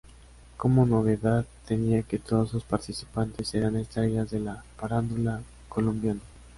[0.57, 6.21] Como novedad tenía que todos sus participantes eran estrellas de la farándula colombiana.